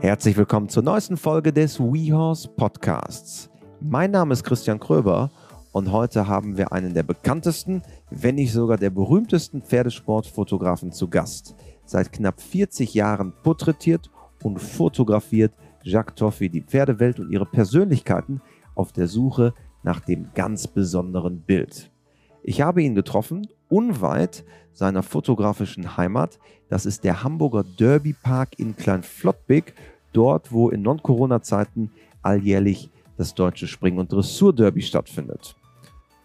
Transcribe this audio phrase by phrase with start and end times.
[0.00, 3.48] Herzlich willkommen zur neuesten Folge des WeHorse Podcasts.
[3.80, 5.30] Mein Name ist Christian Kröber
[5.72, 11.56] und heute haben wir einen der bekanntesten, wenn nicht sogar der berühmtesten Pferdesportfotografen zu Gast.
[11.86, 14.10] Seit knapp 40 Jahren porträtiert
[14.42, 18.42] und fotografiert Jacques Toffi die Pferdewelt und ihre Persönlichkeiten
[18.74, 21.90] auf der Suche nach dem ganz besonderen Bild.
[22.48, 26.38] Ich habe ihn getroffen, unweit seiner fotografischen Heimat.
[26.68, 29.74] Das ist der Hamburger Derby Park in Kleinflottbek,
[30.12, 31.90] dort, wo in Non-Corona-Zeiten
[32.22, 35.56] alljährlich das deutsche Spring- und Dressur-Derby stattfindet.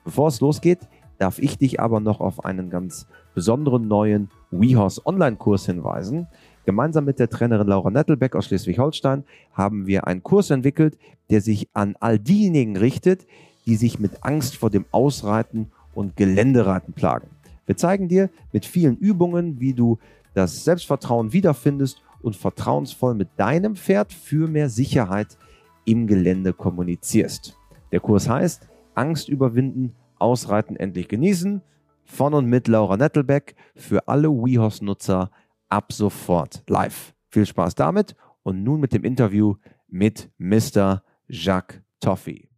[0.04, 0.82] Bevor es losgeht,
[1.18, 6.28] darf ich dich aber noch auf einen ganz besonderen neuen WeHorse Online-Kurs hinweisen.
[6.66, 11.00] Gemeinsam mit der Trainerin Laura Nettelbeck aus Schleswig-Holstein haben wir einen Kurs entwickelt,
[11.32, 13.26] der sich an all diejenigen richtet,
[13.66, 17.30] die sich mit Angst vor dem Ausreiten und Geländereiten plagen.
[17.66, 19.98] Wir zeigen dir mit vielen Übungen, wie du
[20.34, 25.38] das Selbstvertrauen wiederfindest und vertrauensvoll mit deinem Pferd für mehr Sicherheit
[25.86, 27.58] im Gelände kommunizierst.
[27.92, 31.62] Der Kurs heißt Angst überwinden, Ausreiten endlich genießen.
[32.04, 35.32] Von und mit Laura Nettelbeck für alle WeHorse-Nutzer
[35.70, 37.14] ab sofort live.
[37.30, 39.56] Viel Spaß damit und nun mit dem Interview
[39.88, 41.04] mit Mr.
[41.28, 42.50] Jacques Toffey.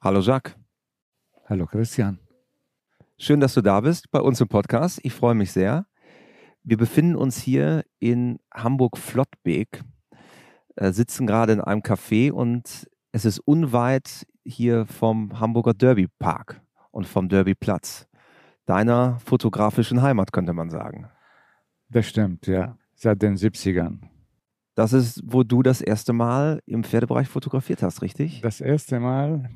[0.00, 0.61] Hallo Jacques.
[1.52, 2.18] Hallo Christian.
[3.18, 5.00] Schön, dass du da bist bei uns im Podcast.
[5.02, 5.84] Ich freue mich sehr.
[6.62, 9.84] Wir befinden uns hier in Hamburg-Flottbek,
[10.76, 16.62] äh, sitzen gerade in einem Café und es ist unweit hier vom Hamburger Derby Park
[16.90, 18.08] und vom Derby Platz,
[18.64, 21.10] deiner fotografischen Heimat, könnte man sagen.
[21.90, 23.98] Das stimmt, ja, seit den 70ern.
[24.74, 28.40] Das ist, wo du das erste Mal im Pferdebereich fotografiert hast, richtig?
[28.40, 29.50] Das erste Mal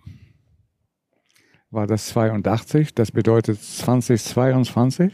[1.76, 5.12] war das 82, das bedeutet 2022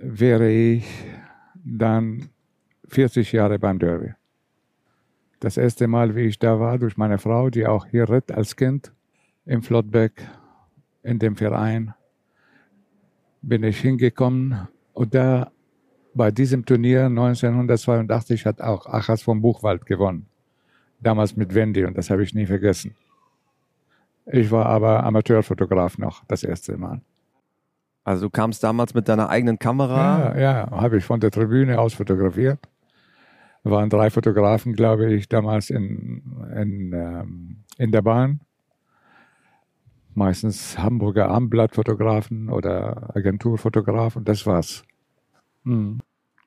[0.00, 0.84] wäre ich
[1.64, 2.28] dann
[2.88, 4.12] 40 Jahre beim Derby.
[5.38, 8.56] Das erste Mal, wie ich da war, durch meine Frau, die auch hier ritt als
[8.56, 8.92] Kind
[9.46, 10.26] im Flottbeck,
[11.04, 11.94] in dem Verein,
[13.40, 15.52] bin ich hingekommen und da
[16.14, 20.26] bei diesem Turnier 1982 hat auch Achas vom Buchwald gewonnen.
[20.98, 22.96] Damals mit Wendy und das habe ich nie vergessen.
[24.26, 27.00] Ich war aber Amateurfotograf noch das erste Mal.
[28.04, 30.34] Also du kamst damals mit deiner eigenen Kamera?
[30.36, 32.58] Ja, ja, habe ich von der Tribüne aus fotografiert.
[33.64, 36.22] Waren drei Fotografen, glaube ich, damals in,
[36.56, 38.40] in, ähm, in der Bahn.
[40.14, 44.82] Meistens Hamburger Abendblattfotografen oder Agenturfotografen, das war's.
[45.62, 46.00] Mhm.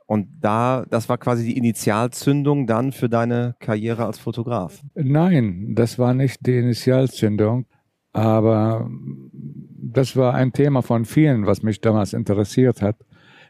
[0.07, 4.81] Und da, das war quasi die Initialzündung dann für deine Karriere als Fotograf?
[4.93, 7.65] Nein, das war nicht die Initialzündung,
[8.13, 8.87] aber
[9.31, 12.97] das war ein Thema von vielen, was mich damals interessiert hat.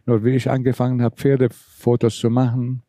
[0.06, 2.84] Nur wie ich angefangen habe, Pferdefotos zu machen,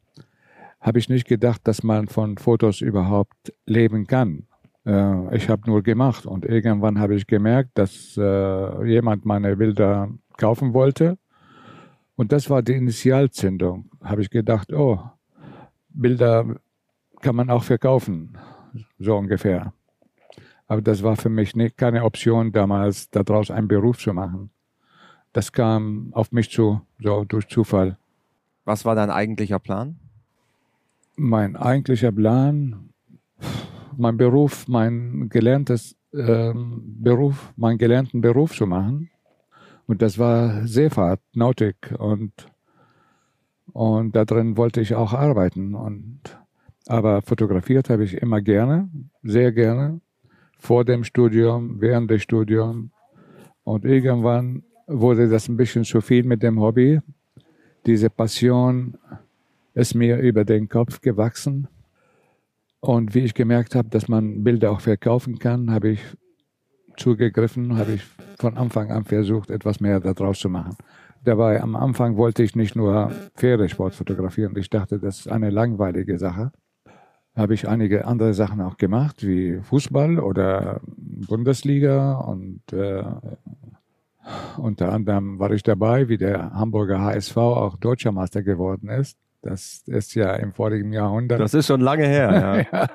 [0.81, 4.47] habe ich nicht gedacht, dass man von Fotos überhaupt leben kann.
[4.85, 10.09] Äh, ich habe nur gemacht und irgendwann habe ich gemerkt, dass äh, jemand meine Bilder
[10.37, 11.19] kaufen wollte
[12.17, 13.91] und das war die Initialzündung.
[14.03, 14.99] Habe ich gedacht, oh,
[15.91, 16.57] Bilder
[17.21, 18.37] kann man auch verkaufen,
[18.99, 19.73] so ungefähr.
[20.67, 24.51] Aber das war für mich nicht, keine Option damals, daraus einen Beruf zu machen.
[25.33, 27.99] Das kam auf mich zu, so durch Zufall.
[28.65, 29.97] Was war dein eigentlicher Plan?
[31.17, 32.91] Mein eigentlicher Plan,
[33.97, 39.11] mein Beruf, mein gelerntes äh, Beruf, meinen gelernten Beruf zu machen.
[39.87, 42.33] Und das war Seefahrt, Nautik und,
[43.73, 45.75] und da drin wollte ich auch arbeiten.
[45.75, 46.21] Und,
[46.87, 48.91] aber fotografiert habe ich immer gerne,
[49.23, 50.01] sehr gerne,
[50.59, 52.91] vor dem Studium, während des Studiums.
[53.63, 57.01] Und irgendwann wurde das ein bisschen zu viel mit dem Hobby.
[57.85, 58.97] Diese Passion
[59.75, 61.69] ist mir über den Kopf gewachsen.
[62.81, 66.01] Und wie ich gemerkt habe, dass man Bilder auch verkaufen kann, habe ich
[66.97, 68.03] zugegriffen, habe ich
[68.39, 70.77] von Anfang an versucht, etwas mehr daraus zu machen.
[71.25, 74.57] Dabei am Anfang wollte ich nicht nur Pferdesport fotografieren.
[74.57, 76.53] Ich dachte, das ist eine langweilige Sache.
[77.35, 83.03] Habe ich einige andere Sachen auch gemacht, wie Fußball oder Bundesliga und äh,
[84.57, 89.19] unter anderem war ich dabei, wie der Hamburger HSV auch Deutscher Meister geworden ist.
[89.43, 91.41] Das ist ja im vorigen Jahrhundert.
[91.41, 92.67] Das ist schon lange her.
[92.73, 92.85] ja.
[92.85, 92.89] Äh,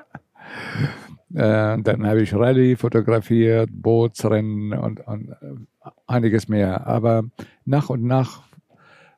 [1.34, 6.86] dann habe ich Rallye fotografiert, Bootsrennen und, und äh, einiges mehr.
[6.86, 7.24] Aber
[7.64, 8.42] nach und nach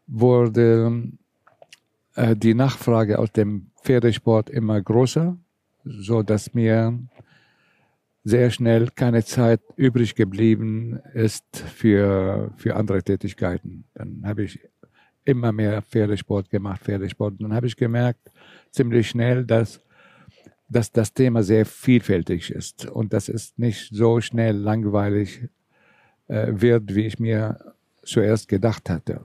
[0.07, 1.03] wurde
[2.15, 5.37] äh, die Nachfrage aus dem Pferdesport immer größer,
[5.85, 6.99] so dass mir
[8.25, 13.85] sehr schnell keine Zeit übrig geblieben ist für, für andere Tätigkeiten.
[13.95, 14.61] Dann habe ich
[15.25, 17.35] immer mehr Pferdesport gemacht, Pferdesport.
[17.35, 18.31] Und dann habe ich gemerkt,
[18.71, 19.81] ziemlich schnell, dass,
[20.75, 25.49] dass das Thema sehr vielfältig ist und dass es nicht so schnell langweilig
[26.29, 29.21] äh, wird, wie ich mir zuerst gedacht hatte.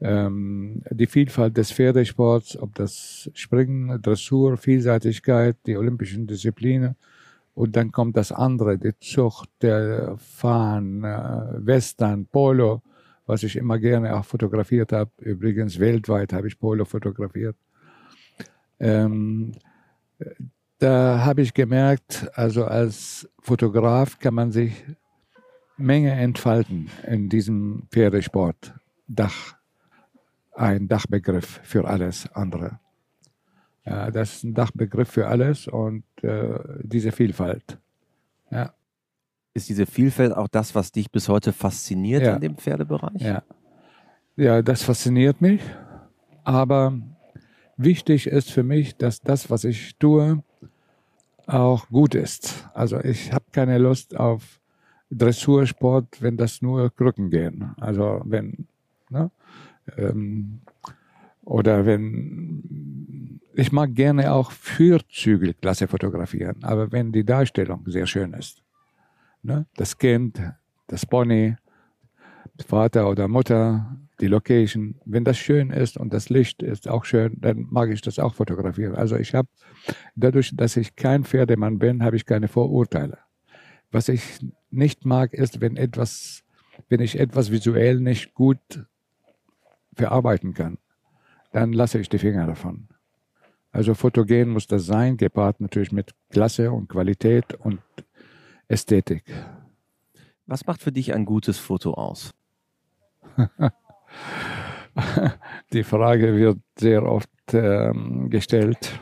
[0.00, 6.96] Ähm, die Vielfalt des Pferdesports, ob das Springen, Dressur, Vielseitigkeit, die olympischen Disziplinen,
[7.54, 12.82] und dann kommt das andere, die Zucht, der Fahren, äh, Western, Polo,
[13.26, 15.12] was ich immer gerne auch fotografiert habe.
[15.18, 17.56] Übrigens weltweit habe ich Polo fotografiert.
[18.80, 19.52] Ähm,
[20.78, 24.84] da habe ich gemerkt, also als Fotograf kann man sich
[25.76, 28.74] Menge entfalten in diesem Pferdesport.
[29.08, 29.56] Dach,
[30.54, 32.78] ein Dachbegriff für alles andere.
[33.84, 37.78] Ja, das ist ein Dachbegriff für alles und äh, diese Vielfalt.
[38.50, 38.72] Ja.
[39.52, 42.34] Ist diese Vielfalt auch das, was dich bis heute fasziniert ja.
[42.34, 43.20] in dem Pferdebereich?
[43.20, 43.42] Ja.
[44.36, 45.60] ja, das fasziniert mich.
[46.44, 46.98] Aber
[47.76, 50.42] wichtig ist für mich, dass das, was ich tue,
[51.46, 52.68] auch gut ist.
[52.74, 54.60] Also ich habe keine Lust auf
[55.10, 57.74] Dressursport, wenn das nur Krücken gehen.
[57.78, 58.66] Also wenn,
[59.10, 59.30] ne?
[59.96, 60.60] Ähm,
[61.44, 68.62] oder wenn, ich mag gerne auch Fürzügelklasse fotografieren, aber wenn die Darstellung sehr schön ist.
[69.42, 69.66] Ne?
[69.76, 70.40] Das Kind,
[70.86, 71.56] das Pony,
[72.66, 77.36] Vater oder Mutter, die Location, wenn das schön ist und das Licht ist auch schön,
[77.40, 78.94] dann mag ich das auch fotografieren.
[78.94, 79.48] Also ich habe,
[80.14, 83.18] dadurch, dass ich kein Pferdemann bin, habe ich keine Vorurteile.
[83.90, 84.22] Was ich
[84.70, 86.44] nicht mag, ist, wenn etwas,
[86.88, 88.58] wenn ich etwas visuell nicht gut
[89.94, 90.78] verarbeiten kann
[91.54, 92.88] dann lasse ich die Finger davon.
[93.70, 97.80] Also fotogen muss das sein, gepaart natürlich mit Klasse und Qualität und
[98.66, 99.24] Ästhetik.
[100.46, 102.34] Was macht für dich ein gutes Foto aus?
[105.72, 109.00] die Frage wird sehr oft ähm, gestellt,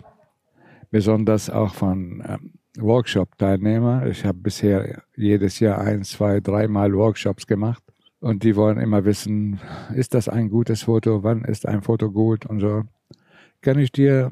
[0.91, 4.11] besonders auch von ähm, Workshop-Teilnehmern.
[4.11, 7.83] Ich habe bisher jedes Jahr ein, zwei, dreimal Workshops gemacht.
[8.21, 9.61] Und die wollen immer wissen,
[9.95, 11.23] ist das ein gutes Foto?
[11.25, 12.47] Wann ist ein Foto gut?
[12.47, 12.85] Und so.
[13.61, 14.31] Kann ich dir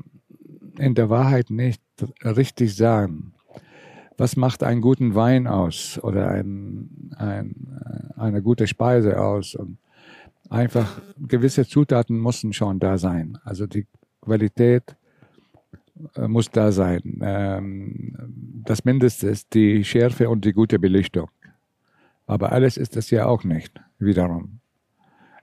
[0.79, 1.83] in der Wahrheit nicht
[2.25, 3.35] richtig sagen.
[4.17, 9.55] Was macht einen guten Wein aus oder ein, ein, eine gute Speise aus?
[9.55, 9.79] Und
[10.51, 13.39] einfach gewisse Zutaten müssen schon da sein.
[13.45, 13.87] Also die
[14.21, 14.97] Qualität
[16.17, 17.21] äh, muss da sein.
[17.23, 18.17] Ähm,
[18.65, 21.31] das Mindeste ist die Schärfe und die gute Belichtung.
[22.27, 24.61] Aber alles ist das ja auch nicht, wiederum.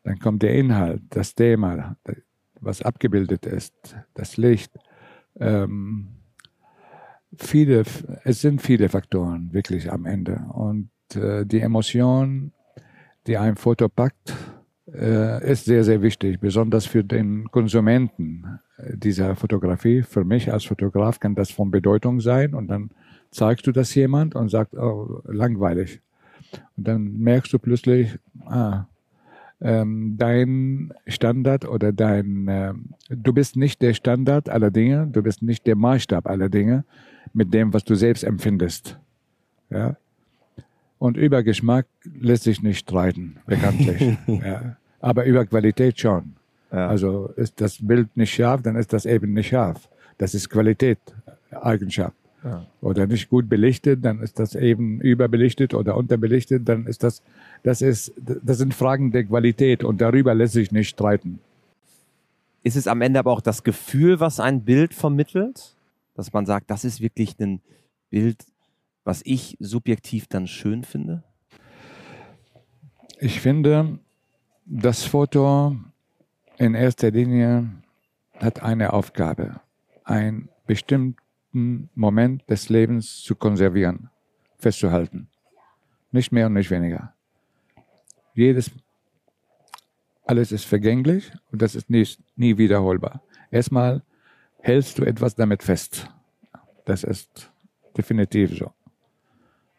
[0.04, 1.98] Dann kommt der Inhalt, das Thema,
[2.62, 3.74] was abgebildet ist,
[4.13, 4.71] das Licht.
[5.38, 6.07] Ähm,
[7.38, 7.83] viele,
[8.24, 10.45] es sind viele Faktoren wirklich am Ende.
[10.54, 12.54] Und äh, die Emotion,
[13.25, 14.33] die ein Foto packt,
[14.93, 20.01] äh, ist sehr, sehr wichtig, besonders für den Konsumenten äh, dieser Fotografie.
[20.01, 22.91] Für mich als Fotograf kann das von Bedeutung sein und dann
[23.31, 26.01] zeigst du das jemand und sagt, oh, langweilig.
[26.77, 28.85] Und dann merkst du plötzlich, ah,
[29.59, 32.73] ähm, dein Standard oder dein, äh,
[33.09, 36.85] du bist nicht der Standard aller Dinge, du bist nicht der Maßstab aller Dinge
[37.33, 38.99] mit dem, was du selbst empfindest.
[39.69, 39.97] Ja?
[40.99, 41.85] Und über Geschmack
[42.19, 44.17] lässt sich nicht streiten, bekanntlich.
[44.27, 44.77] ja.
[44.99, 46.33] Aber über Qualität schon.
[46.71, 46.88] Ja.
[46.88, 49.88] Also ist das Bild nicht scharf, dann ist das eben nicht scharf.
[50.18, 50.99] Das ist Qualität,
[51.51, 52.66] Eigenschaft ja.
[52.81, 57.21] oder nicht gut belichtet, dann ist das eben überbelichtet oder unterbelichtet, dann ist das,
[57.63, 61.39] das ist, das sind Fragen der Qualität und darüber lässt sich nicht streiten.
[62.63, 65.75] Ist es am Ende aber auch das Gefühl, was ein Bild vermittelt?
[66.16, 67.61] Dass man sagt, das ist wirklich ein
[68.09, 68.44] Bild,
[69.07, 71.23] was ich subjektiv dann schön finde?
[73.19, 73.99] Ich finde,
[74.66, 75.76] das Foto
[76.57, 77.69] in erster Linie
[78.35, 79.61] hat eine Aufgabe,
[80.04, 81.18] ein bestimmt
[81.57, 84.09] besten Moment des Lebens zu konservieren,
[84.57, 85.30] festzuhalten.
[86.11, 87.14] Nicht mehr und nicht weniger.
[88.33, 88.71] Jedes,
[90.26, 93.21] alles ist vergänglich und das ist nie, nie wiederholbar.
[93.52, 94.04] Erstmal
[94.61, 96.09] hältst du etwas damit fest.
[96.85, 97.52] Das ist
[97.95, 98.71] definitiv so.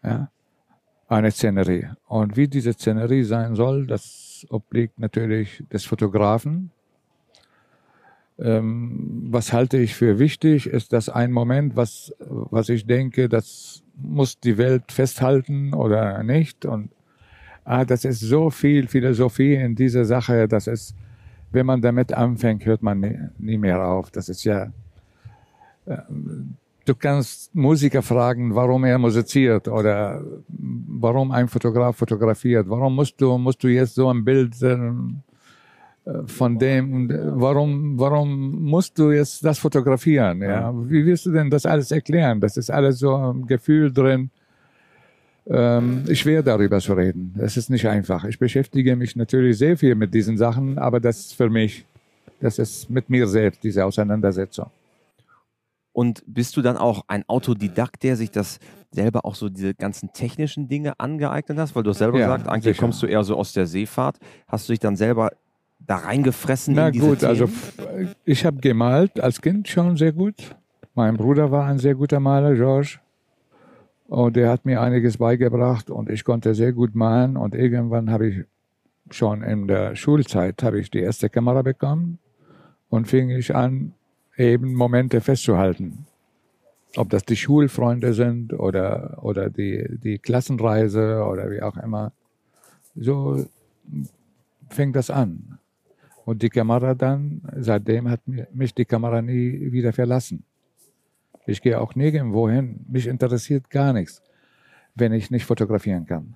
[0.02, 0.30] Ja?
[1.08, 1.88] Eine Szenerie.
[2.06, 6.70] Und wie diese Szenerie sein soll, das obliegt natürlich des Fotografen,
[8.38, 10.66] ähm, was halte ich für wichtig?
[10.66, 16.64] Ist das ein Moment, was, was ich denke, das muss die Welt festhalten oder nicht?
[16.64, 16.90] Und
[17.64, 20.94] ah, das ist so viel Philosophie in dieser Sache, dass es,
[21.50, 24.10] wenn man damit anfängt, hört man nie, nie mehr auf.
[24.12, 24.72] Das ist ja,
[25.86, 25.98] äh,
[26.88, 32.68] du kannst Musiker fragen, warum er musiziert oder warum ein Fotograf fotografiert.
[32.68, 34.78] Warum musst du, musst du jetzt so ein Bild, äh,
[36.26, 40.40] von dem, warum, warum musst du jetzt das fotografieren?
[40.40, 40.72] Ja?
[40.74, 42.40] Wie wirst du denn das alles erklären?
[42.40, 44.30] Das ist alles so ein Gefühl drin.
[45.50, 47.34] Ähm, schwer darüber zu reden.
[47.38, 48.24] Es ist nicht einfach.
[48.24, 51.86] Ich beschäftige mich natürlich sehr viel mit diesen Sachen, aber das ist für mich,
[52.40, 54.70] das ist mit mir selbst, diese Auseinandersetzung.
[55.98, 58.60] Und bist du dann auch ein Autodidakt, der sich das
[58.92, 61.74] selber auch so diese ganzen technischen Dinge angeeignet hast?
[61.74, 62.80] Weil du hast selber ja, gesagt, eigentlich sicher.
[62.86, 64.16] kommst du eher so aus der Seefahrt.
[64.46, 65.32] Hast du dich dann selber
[65.80, 66.76] da reingefressen?
[66.76, 67.30] Na gut, Themen?
[67.30, 67.48] also
[68.24, 70.54] ich habe gemalt als Kind schon sehr gut.
[70.94, 73.00] Mein Bruder war ein sehr guter Maler, George.
[74.06, 77.36] Und der hat mir einiges beigebracht und ich konnte sehr gut malen.
[77.36, 78.44] Und irgendwann habe ich
[79.10, 82.20] schon in der Schulzeit habe ich die erste Kamera bekommen
[82.88, 83.94] und fing ich an,
[84.38, 86.06] eben Momente festzuhalten.
[86.96, 92.12] Ob das die Schulfreunde sind oder, oder die, die Klassenreise oder wie auch immer.
[92.94, 93.44] So
[94.70, 95.58] fängt das an.
[96.24, 98.20] Und die Kamera dann, seitdem hat
[98.52, 100.44] mich die Kamera nie wieder verlassen.
[101.46, 102.84] Ich gehe auch nirgendwo hin.
[102.88, 104.22] Mich interessiert gar nichts,
[104.94, 106.34] wenn ich nicht fotografieren kann.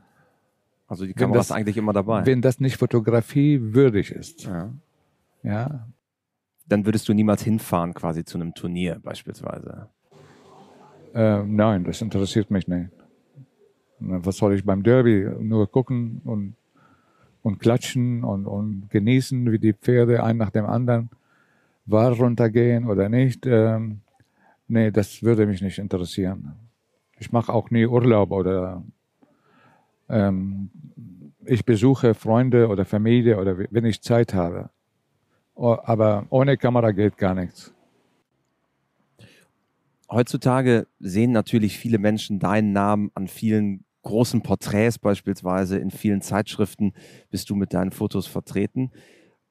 [0.88, 2.24] Also die Kamera das, ist eigentlich immer dabei.
[2.26, 4.44] Wenn das nicht fotografiewürdig ist.
[4.44, 4.72] Ja.
[5.42, 5.86] ja
[6.72, 9.88] dann würdest du niemals hinfahren quasi zu einem Turnier beispielsweise.
[11.14, 12.90] Äh, nein, das interessiert mich nicht.
[13.98, 15.28] Was soll ich beim Derby?
[15.40, 16.54] Nur gucken und,
[17.42, 21.10] und klatschen und, und genießen, wie die Pferde ein nach dem anderen
[21.84, 23.44] Wahr runtergehen oder nicht.
[23.46, 24.00] Ähm,
[24.66, 26.54] nee, das würde mich nicht interessieren.
[27.18, 28.82] Ich mache auch nie Urlaub oder
[30.08, 30.70] ähm,
[31.44, 34.70] ich besuche Freunde oder Familie oder wenn ich Zeit habe.
[35.54, 37.74] Aber ohne Kamera geht gar nichts.
[40.10, 46.92] Heutzutage sehen natürlich viele Menschen deinen Namen an vielen großen Porträts beispielsweise, in vielen Zeitschriften
[47.30, 48.90] bist du mit deinen Fotos vertreten.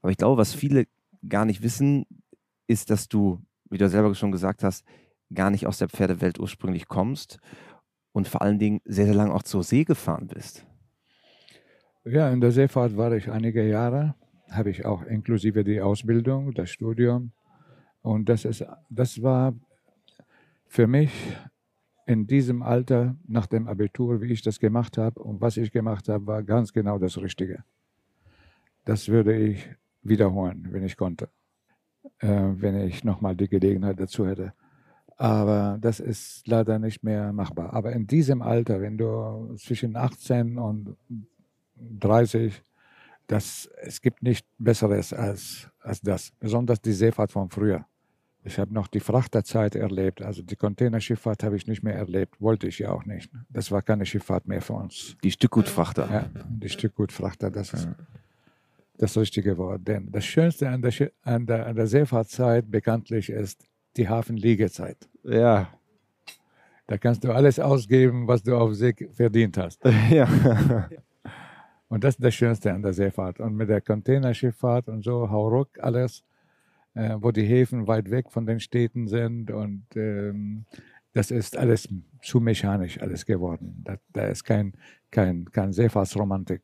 [0.01, 0.85] Aber ich glaube, was viele
[1.27, 2.05] gar nicht wissen,
[2.67, 3.39] ist, dass du,
[3.69, 4.85] wie du selber schon gesagt hast,
[5.33, 7.39] gar nicht aus der Pferdewelt ursprünglich kommst
[8.11, 10.65] und vor allen Dingen sehr, sehr lange auch zur See gefahren bist.
[12.03, 14.15] Ja, in der Seefahrt war ich einige Jahre
[14.51, 17.31] habe ich auch inklusive die Ausbildung, das Studium.
[18.01, 19.53] Und das, ist, das war
[20.67, 21.11] für mich
[22.05, 26.09] in diesem Alter, nach dem Abitur, wie ich das gemacht habe und was ich gemacht
[26.09, 27.63] habe, war ganz genau das Richtige.
[28.85, 29.69] Das würde ich
[30.01, 31.29] wiederholen, wenn ich konnte,
[32.19, 34.53] äh, wenn ich nochmal die Gelegenheit dazu hätte.
[35.17, 37.73] Aber das ist leider nicht mehr machbar.
[37.73, 40.97] Aber in diesem Alter, wenn du zwischen 18 und
[41.75, 42.63] 30
[43.31, 46.33] das, es gibt nichts Besseres als, als das.
[46.37, 47.85] Besonders die Seefahrt von früher.
[48.43, 50.21] Ich habe noch die Frachterzeit erlebt.
[50.21, 52.41] Also die Containerschifffahrt habe ich nicht mehr erlebt.
[52.41, 53.31] Wollte ich ja auch nicht.
[53.49, 55.15] Das war keine Schifffahrt mehr für uns.
[55.23, 56.09] Die Stückgutfrachter.
[56.11, 57.95] Ja, die Stückgutfrachter, das ist ja.
[58.97, 59.87] das richtige Wort.
[59.87, 65.07] Denn das Schönste an der, an, der, an der Seefahrtzeit bekanntlich ist die Hafenliegezeit.
[65.23, 65.69] Ja.
[66.85, 69.81] Da kannst du alles ausgeben, was du auf See verdient hast.
[70.09, 70.27] Ja.
[71.91, 73.41] Und das ist das Schönste an der Seefahrt.
[73.41, 76.23] Und mit der Containerschifffahrt und so, Hauruck, alles,
[76.93, 79.51] äh, wo die Häfen weit weg von den Städten sind.
[79.51, 80.63] Und ähm,
[81.11, 81.89] das ist alles
[82.21, 83.81] zu mechanisch alles geworden.
[83.83, 84.71] Da, da ist kein,
[85.11, 86.61] kein, kein Seefahrtsromantik.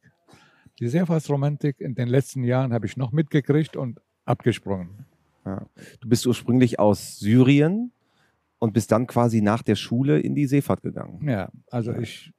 [0.80, 5.08] Die Seefahrtsromantik in den letzten Jahren habe ich noch mitgekriegt und abgesprungen.
[5.46, 5.66] Ja.
[6.00, 7.92] Du bist ursprünglich aus Syrien
[8.60, 11.28] und bist dann quasi nach der Schule in die Seefahrt gegangen.
[11.28, 12.32] Ja, also ich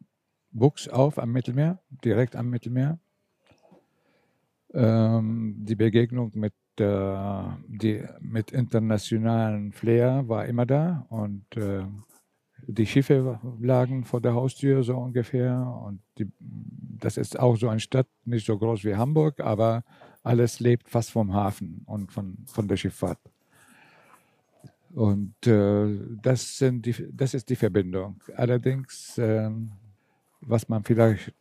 [0.53, 2.99] wuchs auf am Mittelmeer, direkt am Mittelmeer.
[4.75, 11.85] Ähm, die Begegnung mit, äh, die, mit internationalen Flair war immer da und äh,
[12.67, 15.81] die Schiffe lagen vor der Haustür so ungefähr.
[15.87, 19.85] Und die, das ist auch so eine Stadt, nicht so groß wie Hamburg, aber
[20.23, 23.19] alles lebt fast vom Hafen und von, von der Schifffahrt.
[24.95, 28.21] Und äh, das, sind die, das ist die Verbindung.
[28.37, 29.73] Allerdings ähm,
[30.41, 31.33] was man vielleicht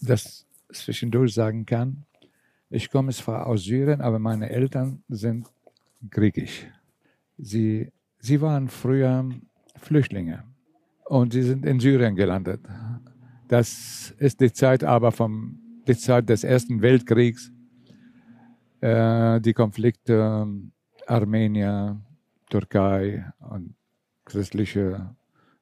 [0.00, 2.04] das zwischendurch sagen kann.
[2.68, 5.46] Ich komme zwar aus Syrien, aber meine Eltern sind
[6.08, 6.66] griechisch.
[7.36, 9.28] Sie, sie waren früher
[9.76, 10.44] Flüchtlinge
[11.04, 12.60] und sie sind in Syrien gelandet.
[13.48, 15.58] Das ist die Zeit aber vom,
[15.88, 17.50] die Zeit des Ersten Weltkriegs,
[18.80, 20.46] äh, die Konflikte
[21.06, 22.00] Armenier,
[22.48, 23.74] Türkei und
[24.24, 25.16] christliche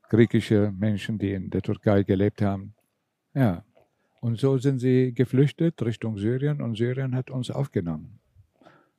[0.09, 2.75] griechische Menschen, die in der Türkei gelebt haben.
[3.35, 3.65] Ja,
[4.21, 8.19] und so sind sie geflüchtet Richtung Syrien und Syrien hat uns aufgenommen.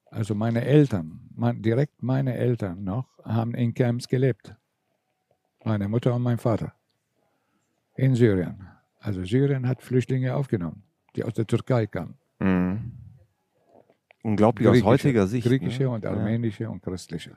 [0.05, 4.55] Also meine Eltern, mein, direkt meine Eltern noch, haben in Camps gelebt.
[5.63, 6.73] Meine Mutter und mein Vater.
[7.95, 8.65] In Syrien.
[8.99, 10.83] Also Syrien hat Flüchtlinge aufgenommen,
[11.15, 12.15] die aus der Türkei kamen.
[12.39, 12.93] Mhm.
[14.23, 15.47] Unglaublich aus heutiger Sicht.
[15.47, 15.89] Griechische ne?
[15.89, 16.69] und armenische ja.
[16.69, 17.35] und christliche.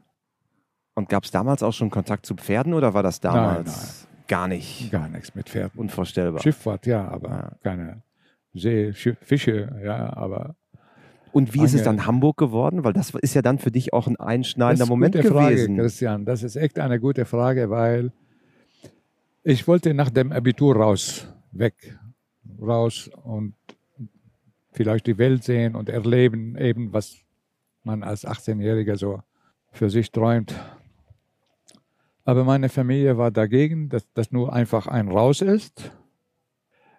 [0.94, 4.26] Und gab es damals auch schon Kontakt zu Pferden oder war das damals nein, nein.
[4.28, 4.90] gar nicht?
[4.90, 5.80] Gar nichts mit Pferden.
[5.80, 6.42] Unvorstellbar.
[6.42, 7.52] Schifffahrt, ja, aber ja.
[7.62, 8.02] keine
[8.54, 10.56] See, Fische, ja, aber.
[11.32, 12.84] Und wie ist es dann Hamburg geworden?
[12.84, 15.76] Weil das ist ja dann für dich auch ein einschneidender Moment gute gewesen.
[15.76, 18.12] Frage, Christian, das ist echt eine gute Frage, weil
[19.42, 21.98] ich wollte nach dem Abitur raus, weg,
[22.60, 23.54] raus und
[24.72, 27.16] vielleicht die Welt sehen und erleben, eben was
[27.82, 29.22] man als 18-Jähriger so
[29.70, 30.54] für sich träumt.
[32.24, 35.90] Aber meine Familie war dagegen, dass das nur einfach ein Raus ist.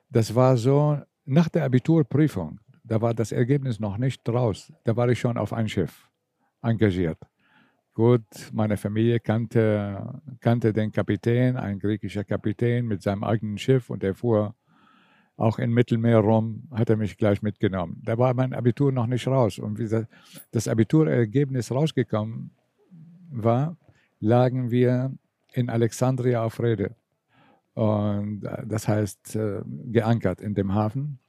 [0.10, 2.60] Das war so nach der Abiturprüfung.
[2.84, 4.72] Da war das Ergebnis noch nicht raus.
[4.84, 6.10] Da war ich schon auf ein Schiff
[6.62, 7.20] engagiert.
[7.94, 14.04] Gut, meine Familie kannte, kannte den Kapitän, ein griechischer Kapitän mit seinem eigenen Schiff und
[14.04, 14.56] er fuhr
[15.38, 18.02] auch im Mittelmeer rum, hat er mich gleich mitgenommen.
[18.04, 19.60] Da war mein Abitur noch nicht raus.
[19.60, 20.06] Und wie
[20.52, 22.52] das Abiturergebnis rausgekommen
[23.32, 23.78] war,
[24.24, 25.12] lagen wir
[25.54, 26.96] in Alexandria auf Rede.
[27.74, 29.62] Und äh, das heißt, äh,
[29.92, 31.20] geankert in dem Hafen.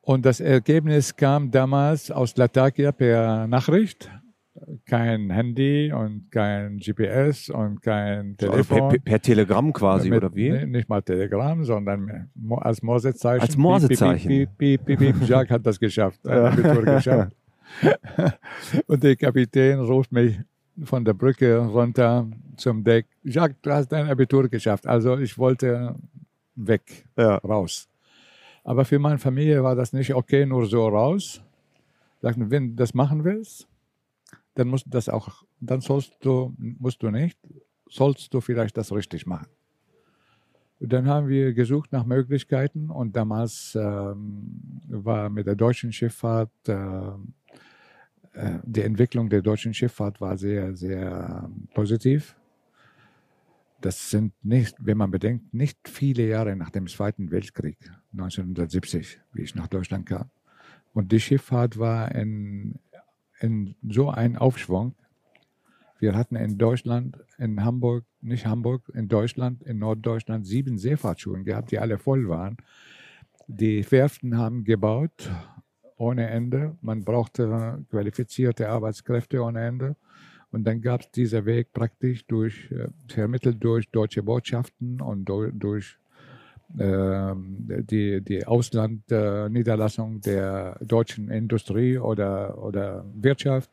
[0.00, 4.10] Und das Ergebnis kam damals aus Latakia per Nachricht
[4.86, 8.90] kein Handy und kein GPS und kein Telefon.
[8.90, 10.66] Per, per, Telegramm quasi, Mit, oder wie?
[10.66, 13.40] Nicht mal Telegramm, sondern als Morsezeichen.
[13.40, 14.28] Als Morsezeichen.
[14.28, 15.28] Piep, piep, piep, piep, piep.
[15.28, 16.20] Jacques hat das geschafft.
[16.22, 17.36] Geschafft.
[18.86, 20.38] und der Kapitän ruft mich
[20.84, 22.26] von der Brücke runter
[22.56, 23.06] zum Deck.
[23.24, 24.86] Jacques, du hast dein Abitur geschafft.
[24.86, 25.94] Also ich wollte
[26.54, 27.36] weg, ja.
[27.36, 27.88] raus.
[28.64, 31.42] Aber für meine Familie war das nicht okay, nur so raus.
[32.20, 33.66] Sagten, wenn du das machen willst,
[34.54, 37.38] dann musst du das auch, dann sollst du, musst du nicht,
[37.88, 39.48] sollst du vielleicht das richtig machen.
[40.78, 46.50] Und dann haben wir gesucht nach Möglichkeiten und damals ähm, war mit der deutschen Schifffahrt,
[46.66, 47.12] äh, äh,
[48.34, 52.34] die Entwicklung der deutschen Schifffahrt war sehr, sehr positiv.
[53.80, 57.76] Das sind nicht, wenn man bedenkt, nicht viele Jahre nach dem Zweiten Weltkrieg,
[58.12, 60.30] 1970, wie ich nach Deutschland kam.
[60.94, 62.78] Und die Schifffahrt war in
[63.42, 64.94] in so einen Aufschwung.
[65.98, 71.70] Wir hatten in Deutschland, in Hamburg, nicht Hamburg, in Deutschland, in Norddeutschland sieben Seefahrtsschulen gehabt,
[71.70, 72.56] die alle voll waren.
[73.46, 75.30] Die Werften haben gebaut
[76.02, 76.76] ohne Ende.
[76.82, 79.96] Man brauchte qualifizierte Arbeitskräfte ohne Ende.
[80.50, 85.96] Und dann gab es diesen Weg praktisch durch, äh, vermittelt durch deutsche Botschaften und durch
[86.78, 93.70] ähm, die, die Auslandniederlassung der deutschen Industrie oder, oder Wirtschaft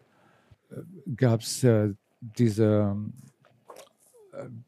[0.70, 0.76] äh,
[1.16, 2.96] gab es äh, diese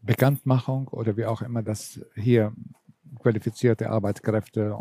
[0.02, 2.52] Bekanntmachung oder wie auch immer, dass hier
[3.20, 4.76] qualifizierte Arbeitskräfte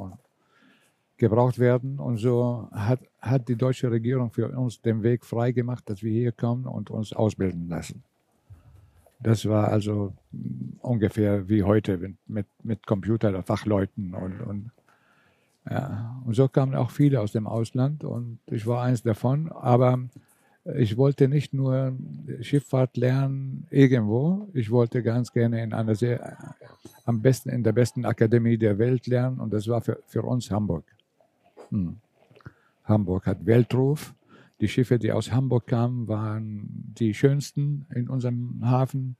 [1.20, 2.00] gebraucht werden.
[2.00, 6.32] Und so hat, hat die deutsche Regierung für uns den Weg freigemacht, dass wir hier
[6.32, 8.02] kommen und uns ausbilden lassen.
[9.22, 10.14] Das war also
[10.80, 14.70] ungefähr wie heute mit, mit Computer, Fachleuten und, und
[15.68, 16.22] ja.
[16.24, 19.52] Und so kamen auch viele aus dem Ausland und ich war eins davon.
[19.52, 19.98] Aber
[20.74, 21.94] ich wollte nicht nur
[22.40, 24.48] Schifffahrt lernen irgendwo.
[24.54, 26.54] Ich wollte ganz gerne in einer sehr,
[27.04, 30.50] am besten in der besten Akademie der Welt lernen und das war für, für uns
[30.50, 30.84] Hamburg.
[31.70, 31.96] Hm.
[32.84, 34.14] Hamburg hat Weltruf.
[34.60, 39.16] Die Schiffe, die aus Hamburg kamen, waren die schönsten in unserem Hafen.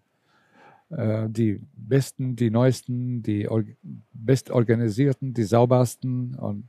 [0.90, 3.48] Äh, die besten, die neuesten, die
[4.12, 6.68] bestorganisierten, die saubersten und,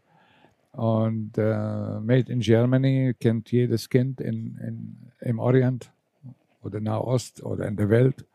[0.71, 5.91] und äh, Made in Germany kennt jedes Kind in, in, im Orient
[6.61, 8.25] oder Nahost oder in der Welt.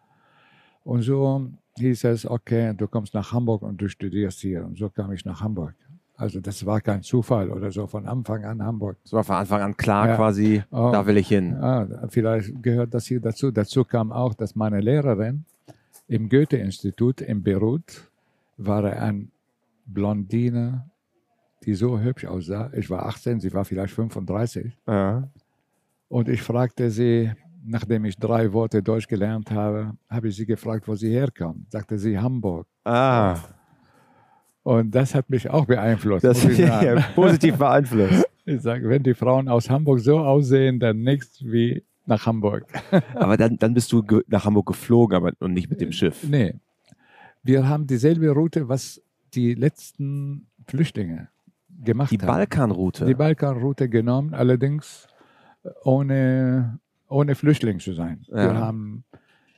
[0.85, 4.64] Und so hieß es, okay, du kommst nach Hamburg und du studierst hier.
[4.64, 5.74] Und so kam ich nach Hamburg.
[6.16, 8.96] Also das war kein Zufall oder so von Anfang an Hamburg.
[9.05, 10.16] Es war von Anfang an klar ja.
[10.16, 11.55] quasi, oh, da will ich hin.
[11.55, 13.50] Ah, vielleicht gehört das hier dazu.
[13.50, 15.44] Dazu kam auch, dass meine Lehrerin
[16.09, 18.09] im Goethe-Institut in Beirut
[18.57, 19.29] war eine
[19.85, 20.88] Blondine,
[21.64, 22.70] die so hübsch aussah.
[22.72, 24.72] Ich war 18, sie war vielleicht 35.
[24.87, 25.29] Ja.
[26.09, 27.33] Und ich fragte sie,
[27.64, 31.70] nachdem ich drei Worte Deutsch gelernt habe, habe ich sie gefragt, wo sie herkommt.
[31.70, 32.66] Sagte sie Hamburg.
[32.85, 33.37] Ah.
[34.66, 36.24] Und das hat mich auch beeinflusst.
[36.24, 38.24] Das ja, positiv beeinflusst.
[38.48, 42.64] Ich sage, wenn die Frauen aus Hamburg so aussehen, dann nichts wie nach Hamburg.
[43.14, 46.22] aber dann, dann bist du nach Hamburg geflogen, aber und nicht mit dem Schiff.
[46.22, 46.55] Nee.
[47.42, 49.02] Wir haben dieselbe Route, was
[49.35, 51.26] die letzten Flüchtlinge
[51.85, 52.22] gemacht die haben.
[52.22, 53.07] Die Balkanroute.
[53.07, 55.09] Die Balkanroute genommen, allerdings
[55.83, 58.24] ohne, ohne Flüchtling zu sein.
[58.29, 58.37] Ja.
[58.37, 59.05] Wir haben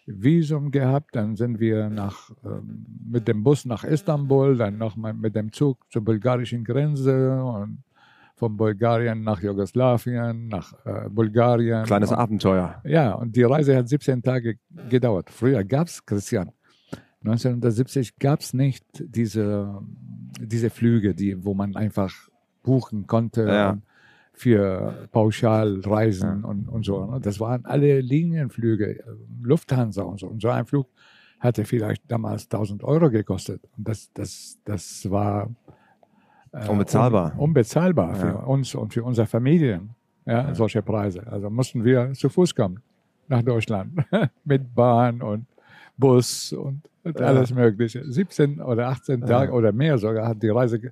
[0.08, 5.36] Visum gehabt, dann sind wir nach, ähm, mit dem Bus nach Istanbul, dann nochmal mit
[5.36, 7.84] dem Zug zur bulgarischen Grenze und
[8.36, 11.84] von Bulgarien nach Jugoslawien, nach äh, Bulgarien.
[11.84, 12.80] Kleines und, Abenteuer.
[12.84, 15.28] Ja, und die Reise hat 17 Tage gedauert.
[15.30, 16.52] Früher gab es, Christian,
[17.24, 19.82] 1970 gab es nicht diese,
[20.40, 22.14] diese Flüge, die, wo man einfach
[22.62, 23.78] buchen konnte Ja.
[24.38, 26.48] Für Pauschalreisen Ja.
[26.48, 27.04] und, und so.
[27.06, 27.20] ne?
[27.20, 29.02] Das waren alle Linienflüge, äh,
[29.42, 30.26] Lufthansa und so.
[30.28, 30.86] Und so ein Flug
[31.40, 33.60] hatte vielleicht damals 1000 Euro gekostet.
[33.76, 35.48] Und das, das, das war
[36.52, 37.32] äh, Unbezahlbar.
[37.34, 38.32] Un, unbezahlbar für Ja.
[38.44, 39.90] uns und für unsere Familien,
[40.26, 41.26] ja, solche Preise.
[41.26, 42.80] Also mussten wir zu Fuß kommen
[43.28, 43.92] nach Deutschland
[44.44, 45.46] mit Bahn und
[45.96, 47.26] Bus und, Ja.
[47.26, 48.04] alles Mögliche.
[48.04, 49.26] 17 oder 18 Ja.
[49.26, 50.90] Tage oder mehr sogar hat die Reise ge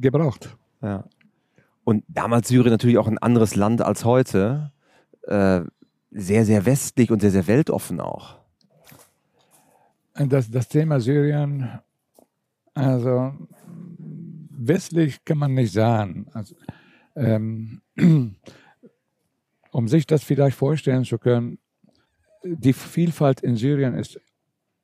[0.00, 0.56] gebraucht.
[0.82, 1.04] Ja.
[1.84, 4.72] Und damals Syrien natürlich auch ein anderes Land als heute.
[5.22, 5.62] Äh,
[6.10, 8.38] sehr, sehr westlich und sehr, sehr weltoffen auch.
[10.14, 11.80] Das, das Thema Syrien,
[12.72, 13.34] also
[14.50, 16.26] westlich kann man nicht sagen.
[16.32, 16.54] Also,
[17.16, 17.82] ähm,
[19.72, 21.58] um sich das vielleicht vorstellen zu können,
[22.44, 24.20] die Vielfalt in Syrien ist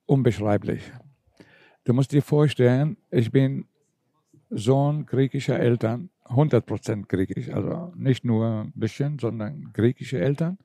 [0.07, 0.83] unbeschreiblich.
[1.85, 3.67] Du musst dir vorstellen, ich bin
[4.51, 10.59] Sohn griechischer Eltern, 100% griechisch, also nicht nur ein bisschen, sondern griechische Eltern,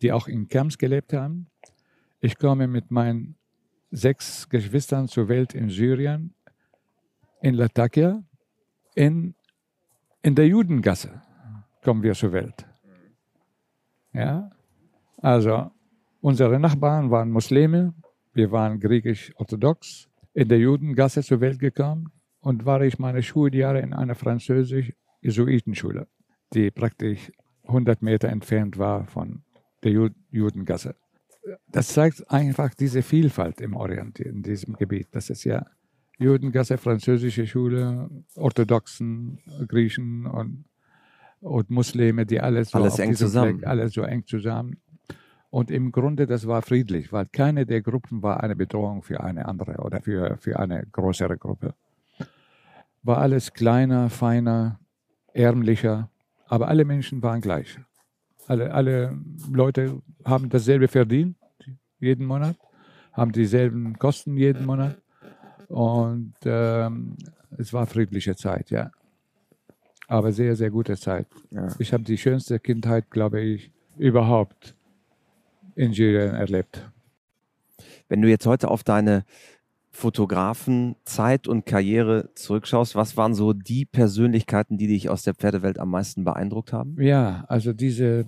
[0.00, 1.48] die auch in Camps gelebt haben.
[2.20, 3.36] Ich komme mit meinen
[3.90, 6.34] sechs Geschwistern zur Welt in Syrien,
[7.40, 8.22] in Latakia,
[8.94, 9.34] in,
[10.22, 11.20] in der Judengasse
[11.82, 12.64] kommen wir zur Welt.
[14.12, 14.50] Ja,
[15.18, 15.70] also
[16.20, 17.94] unsere Nachbarn waren Muslime,
[18.34, 22.12] wir waren griechisch-orthodox, in der Judengasse zur Welt gekommen
[22.42, 26.08] und war ich meine Schuljahre in einer französisch-Jesuitenschule,
[26.52, 27.32] die praktisch
[27.66, 29.44] 100 Meter entfernt war von
[29.82, 30.96] der Ju Judengasse.
[31.68, 35.08] Das zeigt einfach diese Vielfalt im Orient, in diesem Gebiet.
[35.12, 35.66] Das ist ja
[36.18, 40.64] Judengasse, französische Schule, Orthodoxen, Griechen und,
[41.40, 43.58] und Muslime, die alles so Alles eng zusammen.
[43.58, 44.80] Fleck, alles so eng zusammen.
[45.50, 49.46] Und im Grunde, das war friedlich, weil keine der Gruppen war eine Bedrohung für eine
[49.46, 51.74] andere oder für, für eine größere Gruppe.
[53.02, 54.78] War alles kleiner, feiner,
[55.32, 56.10] ärmlicher,
[56.46, 57.78] aber alle Menschen waren gleich.
[58.46, 59.18] Alle, alle
[59.50, 61.36] Leute haben dasselbe verdient
[62.02, 62.56] jeden Monat,
[63.12, 64.96] haben dieselben Kosten jeden Monat.
[65.68, 67.16] Und ähm,
[67.56, 68.90] es war friedliche Zeit, ja.
[70.08, 71.26] Aber sehr, sehr gute Zeit.
[71.50, 71.68] Ja.
[71.78, 74.74] Ich habe die schönste Kindheit, glaube ich, überhaupt
[75.74, 76.90] in Syrien erlebt.
[78.08, 79.24] Wenn du jetzt heute auf deine
[79.92, 85.90] Fotografenzeit und Karriere zurückschaust, was waren so die Persönlichkeiten, die dich aus der Pferdewelt am
[85.90, 86.96] meisten beeindruckt haben?
[87.00, 88.24] Ja, also diese,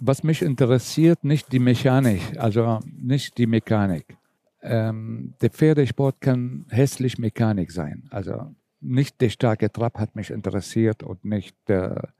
[0.00, 4.16] was mich interessiert, nicht die Mechanik, also nicht die Mechanik.
[4.62, 8.04] Ähm, der Pferdesport kann hässlich Mechanik sein.
[8.10, 12.14] Also nicht der starke Trab hat mich interessiert und nicht der,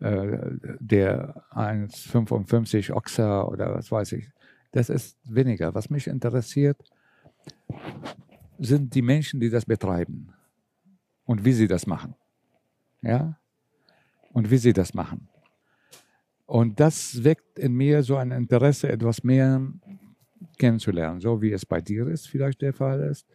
[0.00, 4.28] äh, der 1,55 Ochser oder was weiß ich.
[4.72, 5.74] Das ist weniger.
[5.74, 6.82] Was mich interessiert,
[8.58, 10.32] sind die Menschen, die das betreiben
[11.24, 12.14] und wie sie das machen.
[13.02, 13.38] Ja?
[14.32, 15.28] Und wie sie das machen.
[16.46, 19.60] Und das weckt in mir so ein Interesse, etwas mehr
[20.58, 23.26] kennenzulernen, so wie es bei dir ist, vielleicht der Fall ist.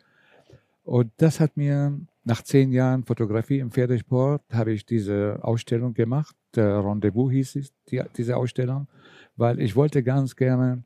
[0.84, 6.36] Und das hat mir nach zehn Jahren Fotografie im Pferdesport, habe ich diese Ausstellung gemacht.
[6.56, 8.88] Äh, Rendezvous hieß es, die, diese Ausstellung,
[9.36, 10.84] weil ich wollte ganz gerne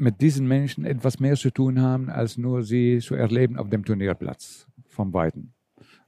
[0.00, 3.84] mit diesen Menschen etwas mehr zu tun haben, als nur sie zu erleben auf dem
[3.84, 5.52] Turnierplatz vom Weiten.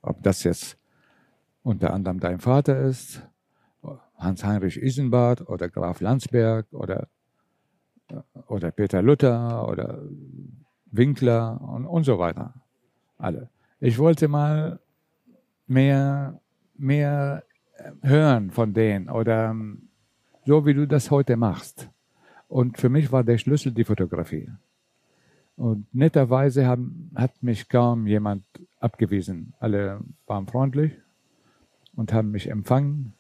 [0.01, 0.79] Ob das jetzt
[1.63, 3.23] unter anderem dein Vater ist,
[4.17, 7.09] Hans-Heinrich Isenbart oder Graf Landsberg oder,
[8.47, 10.01] oder Peter Luther oder
[10.87, 12.55] Winkler und, und so weiter.
[13.19, 13.51] Alle.
[13.79, 14.81] Ich wollte mal
[15.67, 16.41] mehr,
[16.77, 17.45] mehr
[18.01, 19.55] hören von denen oder
[20.47, 21.92] so wie du das heute machst.
[22.53, 24.51] Und für mich war der Schlüssel die Fotografie.
[25.57, 28.45] Und netterweise haben, hat mich kaum jemand
[28.79, 29.55] abgewiesen.
[29.59, 30.93] Alle waren freundlich
[31.97, 33.15] und haben mich empfangen,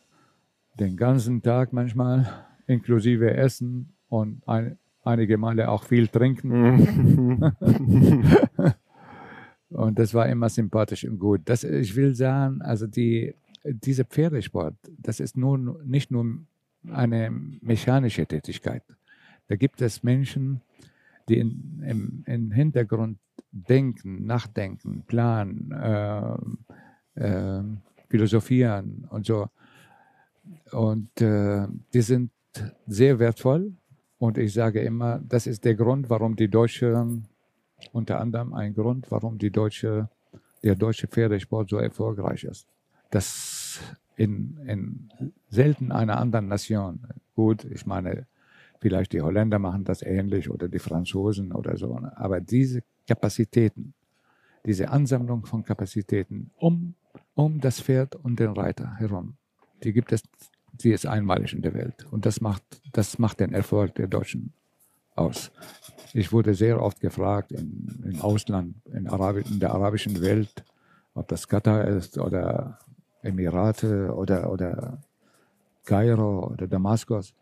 [0.78, 2.28] den ganzen Tag manchmal,
[2.66, 7.54] inklusive Essen und ein, einige Male auch viel trinken.
[9.70, 11.40] und das war immer sympathisch und gut.
[11.46, 16.26] Das, ich will sagen, also die, dieser Pferdesport, das ist nun nicht nur
[16.90, 18.82] eine mechanische Tätigkeit.
[19.52, 20.62] Da gibt es Menschen,
[21.28, 23.18] die in, im, im Hintergrund
[23.50, 27.62] denken, nachdenken, planen, äh, äh,
[28.08, 29.50] philosophieren und so.
[30.70, 32.30] Und äh, die sind
[32.86, 33.74] sehr wertvoll.
[34.16, 37.06] Und ich sage immer, das ist der Grund, warum die deutsche,
[37.92, 40.08] unter anderem ein Grund, warum die deutsche,
[40.62, 42.66] der deutsche Pferdesport so erfolgreich ist.
[43.10, 43.80] das
[44.16, 45.10] in, in
[45.50, 47.00] selten einer anderen Nation.
[47.34, 48.26] Gut, ich meine,
[48.82, 53.94] vielleicht die Holländer machen das ähnlich oder die Franzosen oder so, aber diese Kapazitäten,
[54.66, 56.94] diese Ansammlung von Kapazitäten um,
[57.34, 59.36] um das Pferd und den Reiter herum,
[59.84, 60.22] die gibt es,
[60.72, 62.06] die ist einmalig in der Welt.
[62.10, 64.52] Und das macht, das macht den Erfolg der Deutschen
[65.14, 65.52] aus.
[66.12, 70.64] Ich wurde sehr oft gefragt im, im Ausland, in, Arabi in der arabischen Welt,
[71.14, 72.80] ob das Katar ist oder
[73.22, 74.98] Emirate oder, oder
[75.84, 77.32] Kairo oder Damaskus.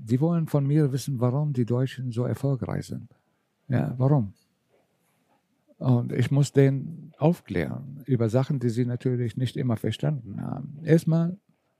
[0.00, 3.08] Die wollen von mir wissen, warum die Deutschen so erfolgreich sind.
[3.68, 4.32] Ja, warum?
[5.78, 10.78] Und ich muss denen aufklären über Sachen, die sie natürlich nicht immer verstanden haben.
[10.82, 11.36] Erstmal,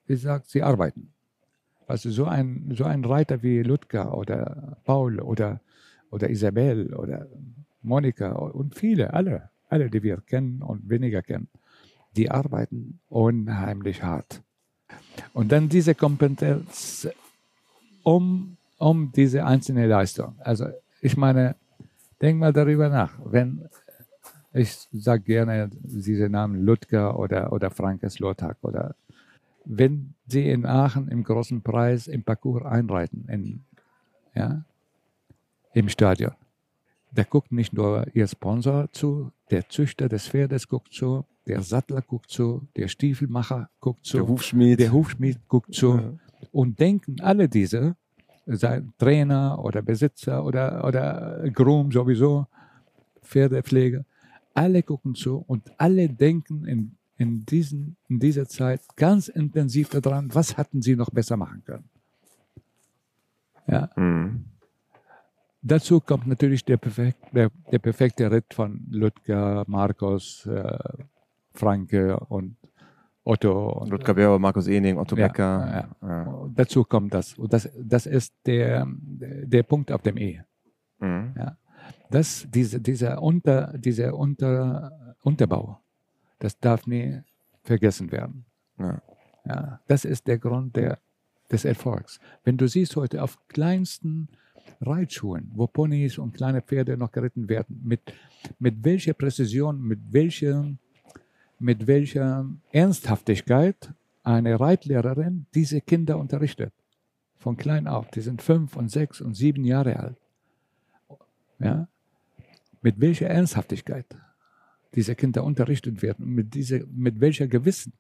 [0.07, 1.13] wie gesagt, sie arbeiten.
[1.87, 5.61] Also so ein, so ein Reiter wie Ludger oder Paul oder,
[6.11, 7.27] oder Isabel oder
[7.83, 11.49] Monika und viele, alle, alle, die wir kennen und weniger kennen,
[12.17, 14.43] die arbeiten unheimlich hart.
[15.33, 17.09] Und dann diese Kompetenz
[18.09, 20.35] um, um diese einzelne Leistung.
[20.39, 20.67] Also
[21.03, 21.57] ich meine,
[22.23, 23.13] denk mal darüber nach.
[23.25, 23.69] Wenn
[24.55, 28.95] ich sage gerne diese Namen Ludger oder, oder Frankes Lothar oder
[29.67, 33.61] wenn sie in Aachen im großen Preis im Parcours einreiten, in,
[34.35, 34.65] ja,
[35.75, 36.33] im Stadion.
[37.13, 42.01] Da guckt nicht nur ihr Sponsor zu, der Züchter des Pferdes guckt zu, der Sattler
[42.01, 45.97] guckt zu, der Stiefelmacher guckt zu, der Hufschmied, der Hufschmied guckt zu.
[45.97, 46.13] Ja.
[46.53, 47.97] Und denken alle diese,
[48.47, 52.47] sein Trainer oder Besitzer oder, oder Groom sowieso,
[53.23, 54.05] Pferdepflege,
[54.55, 60.33] alle gucken zu und alle denken in in, diesen, in dieser Zeit ganz intensiv daran,
[60.33, 61.91] was hatten sie noch besser machen können.
[63.67, 63.91] Ja.
[63.97, 64.45] Mhm.
[65.61, 70.79] Dazu kommt natürlich der, perfekt, der, der, perfekte Ritt von Ludger, Markus, äh,
[71.53, 72.57] Franke und
[73.29, 73.71] Otto.
[73.81, 75.89] Und, Ludger Bauer, Markus Ening, Otto ja, Becker.
[76.03, 76.09] Ja.
[76.09, 76.49] Ja.
[76.55, 77.35] Dazu kommt das.
[77.35, 80.41] Und das, das ist der, der Punkt auf dem E.
[80.99, 81.35] Mhm.
[81.37, 81.57] Ja.
[82.11, 85.79] Das, diese, dieser, Unter, dieser Unter, Unterbau
[86.39, 87.21] das darf nie
[87.63, 88.45] vergessen werden.
[88.79, 89.81] Ja.
[89.87, 90.99] das ist der Grund der,
[91.51, 92.21] des Erfolgs.
[92.45, 94.29] Wenn du siehst heute auf kleinsten
[94.81, 98.01] Reitschulen, wo Ponys und kleine Pferde noch geritten werden, mit,
[98.59, 100.65] mit welcher Präzision, mit welcher,
[101.59, 103.93] mit welcher Ernsthaftigkeit
[104.23, 106.73] eine Reitlehrerin diese Kinder unterrichtet.
[107.39, 108.11] Von klein auf.
[108.11, 110.17] Die sind fünf und sechs und sieben Jahre alt.
[111.59, 111.89] Ja?
[112.83, 114.07] Mit welcher Ernsthaftigkeit
[114.95, 117.93] diese Kinder unterrichtet werden, mit, dieser, mit welcher Gewissen,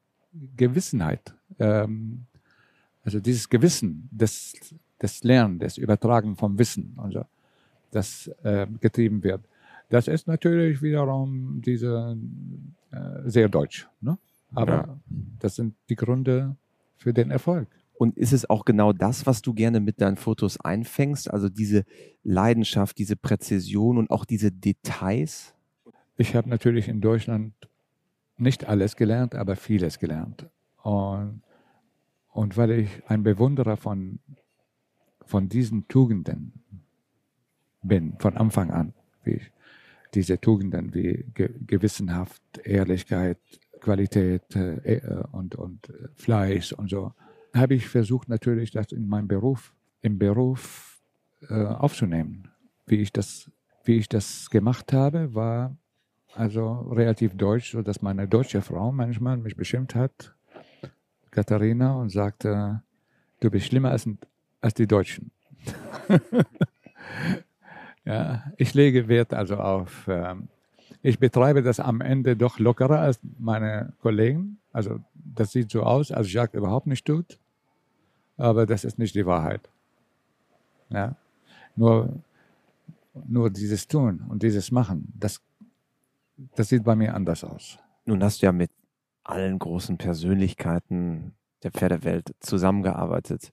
[0.56, 2.26] Gewissenheit, ähm,
[3.04, 4.54] also dieses Gewissen des,
[5.00, 7.24] des Lernen, des Übertragen vom Wissen, also,
[7.90, 9.42] das äh, getrieben wird.
[9.88, 12.16] Das ist natürlich wiederum diese,
[12.90, 13.88] äh, sehr deutsch.
[14.00, 14.18] Ne?
[14.52, 15.00] Aber ja.
[15.40, 16.56] das sind die Gründe
[16.96, 17.68] für den Erfolg.
[17.94, 21.30] Und ist es auch genau das, was du gerne mit deinen Fotos einfängst?
[21.32, 21.84] Also diese
[22.22, 25.54] Leidenschaft, diese Präzision und auch diese Details?
[26.16, 27.54] Ich habe natürlich in Deutschland
[28.36, 30.48] nicht alles gelernt, aber vieles gelernt.
[30.82, 31.42] Und,
[32.30, 34.20] und weil ich ein Bewunderer von,
[35.26, 36.52] von diesen Tugenden
[37.82, 39.52] bin, von Anfang an, wie ich,
[40.18, 43.38] diese Tugenden wie Ge Gewissenhaft, Ehrlichkeit,
[43.80, 47.12] Qualität äh, äh und, und äh, Fleiß und so,
[47.54, 51.00] habe ich versucht natürlich, das in meinem Beruf, im Beruf
[51.48, 52.48] äh, aufzunehmen.
[52.86, 53.48] Wie ich das,
[53.84, 55.76] wie ich das gemacht habe, war
[56.34, 60.34] also relativ deutsch, so dass meine deutsche Frau manchmal mich beschimpft hat,
[61.30, 62.82] Katharina, und sagte,
[63.38, 64.08] du bist schlimmer als,
[64.60, 65.30] als die Deutschen.
[68.08, 70.48] ja, ich lege Wert also auf, ähm,
[71.02, 74.58] ich betreibe das am Ende doch lockerer als meine Kollegen.
[74.72, 77.38] Also das sieht so aus, als Jacques überhaupt nicht tut,
[78.38, 79.68] aber das ist nicht die Wahrheit.
[80.88, 81.16] Ja,
[81.76, 82.08] nur,
[83.26, 85.42] nur dieses Tun und dieses Machen, das
[86.54, 87.78] das sieht bei mir anders aus.
[88.06, 88.70] Nun hast du ja mit
[89.22, 93.52] allen großen Persönlichkeiten der Pferdewelt zusammengearbeitet.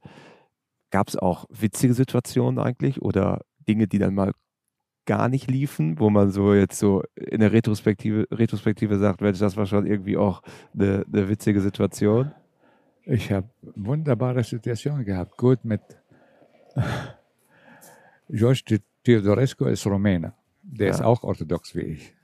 [0.92, 4.32] Gab es auch witzige Situationen eigentlich oder Dinge, die dann mal
[5.06, 9.56] gar nicht liefen, wo man so jetzt so in der Retrospektive, Retrospektive sagt, Mensch, das
[9.58, 10.42] war schon irgendwie auch
[10.74, 12.32] eine, eine witzige Situation?
[13.04, 15.38] Ich habe wunderbare Situationen gehabt.
[15.38, 15.82] Gut mit
[18.30, 20.34] George Teodorescu ist Rumäne.
[20.64, 20.94] Der ja.
[20.94, 22.16] ist auch orthodox wie ich.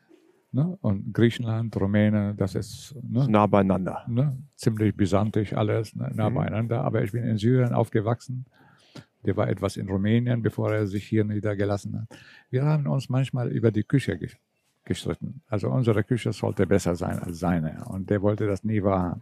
[0.51, 0.77] Ne?
[0.81, 3.27] Und Griechenland, Rumänen, das ist ne?
[3.29, 4.03] nah beieinander.
[4.07, 4.37] Ne?
[4.55, 6.11] Ziemlich byzantisch alles, ne?
[6.13, 6.35] nah mhm.
[6.35, 6.83] beieinander.
[6.83, 8.45] Aber ich bin in Syrien aufgewachsen.
[9.25, 12.19] Der war etwas in Rumänien, bevor er sich hier niedergelassen hat.
[12.49, 14.19] Wir haben uns manchmal über die Küche
[14.83, 15.41] gestritten.
[15.47, 17.85] Also unsere Küche sollte besser sein als seine.
[17.85, 19.21] Und der wollte das nie wahrhaben.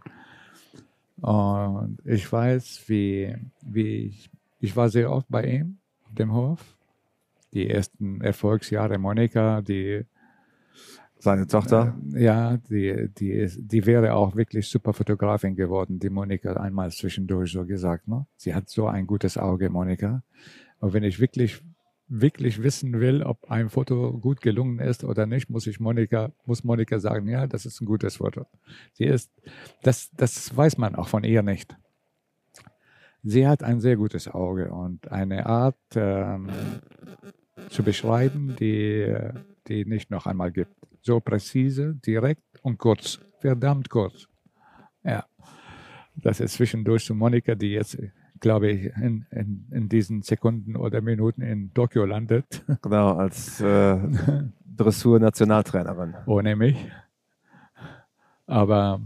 [1.20, 5.78] Und ich weiß, wie, wie ich, ich war sehr oft bei ihm,
[6.10, 6.76] dem Hof.
[7.52, 10.06] Die ersten Erfolgsjahre Monika, die
[11.20, 11.96] seine Tochter?
[12.14, 16.90] Äh, ja, die, die, ist, die wäre auch wirklich super Fotografin geworden, die Monika einmal
[16.90, 18.08] zwischendurch so gesagt.
[18.08, 18.26] Ne?
[18.36, 20.22] Sie hat so ein gutes Auge, Monika.
[20.80, 21.62] Und wenn ich wirklich,
[22.08, 26.64] wirklich wissen will, ob ein Foto gut gelungen ist oder nicht, muss ich Monika, muss
[26.64, 28.46] Monika sagen, ja, das ist ein gutes Foto.
[28.94, 29.30] Sie ist,
[29.82, 31.76] das, das weiß man auch von ihr nicht.
[33.22, 36.48] Sie hat ein sehr gutes Auge und eine Art ähm,
[37.68, 39.14] zu beschreiben, die,
[39.68, 40.74] die nicht noch einmal gibt.
[41.02, 43.20] So präzise, direkt und kurz.
[43.40, 44.26] Verdammt kurz.
[45.02, 45.24] Ja.
[46.16, 47.98] Das ist zwischendurch zu Monika, die jetzt,
[48.40, 52.64] glaube ich, in, in, in diesen Sekunden oder Minuten in Tokio landet.
[52.82, 53.98] Genau, als äh,
[54.76, 56.14] Dressur-Nationaltrainerin.
[56.26, 56.76] Ohne mich.
[58.46, 59.00] Aber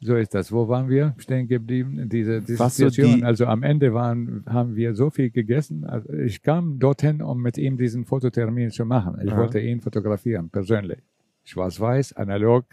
[0.00, 0.52] so ist das.
[0.52, 2.08] Wo waren wir stehen geblieben?
[2.08, 3.20] Diese, Situation.
[3.20, 5.84] So also am Ende waren, haben wir so viel gegessen.
[5.84, 9.18] Also ich kam dorthin, um mit ihm diesen Fototermin zu machen.
[9.22, 9.36] Ich ja.
[9.36, 11.00] wollte ihn fotografieren, persönlich.
[11.44, 12.64] Schwarz-Weiß, analog,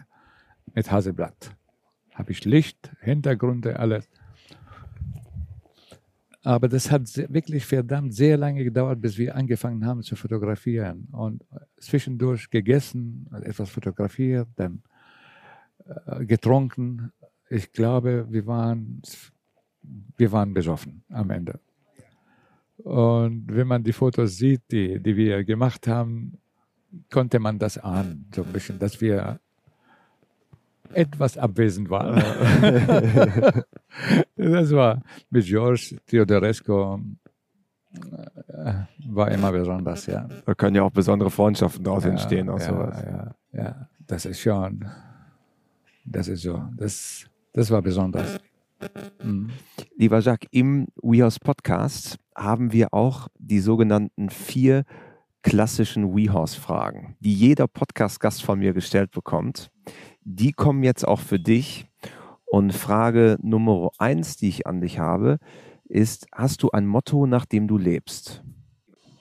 [0.73, 1.55] mit Hasselblatt.
[2.13, 4.07] Habe ich Licht, Hintergründe, alles.
[6.43, 11.07] Aber das hat wirklich verdammt sehr lange gedauert, bis wir angefangen haben zu fotografieren.
[11.11, 11.43] Und
[11.79, 14.83] zwischendurch gegessen, etwas fotografiert, dann
[16.19, 17.11] getrunken.
[17.49, 19.01] Ich glaube, wir waren,
[20.17, 21.59] wir waren besoffen am Ende.
[22.77, 26.37] Und wenn man die Fotos sieht, die, die wir gemacht haben,
[27.11, 29.39] konnte man das ahnen, so ein bisschen, dass wir
[30.93, 32.15] etwas abwesend waren.
[34.35, 36.99] das war mit George Theodoresco
[38.47, 38.73] äh,
[39.09, 40.27] war immer besonders, ja.
[40.45, 43.03] Da können ja auch besondere Freundschaften daraus ja, entstehen, aus ja, sowas.
[43.03, 44.85] Ja, ja, das ist schon
[46.05, 46.61] das ist so.
[46.77, 48.39] Das, das war besonders.
[49.23, 49.49] Mhm.
[49.97, 54.83] Lieber Jacques, im WeHouse Podcast haben wir auch die sogenannten vier
[55.41, 59.69] klassischen WeHouse-Fragen, die jeder Podcast-Gast von mir gestellt bekommt.
[60.23, 61.87] Die kommen jetzt auch für dich.
[62.45, 65.39] Und Frage Nummer eins, die ich an dich habe,
[65.85, 68.43] ist: Hast du ein Motto, nach dem du lebst?